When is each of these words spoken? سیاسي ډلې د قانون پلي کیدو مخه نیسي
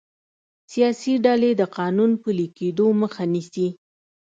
سیاسي 0.71 1.13
ډلې 1.25 1.51
د 1.55 1.61
قانون 1.77 2.11
پلي 2.23 2.47
کیدو 2.57 2.85
مخه 3.01 3.23
نیسي 3.33 3.67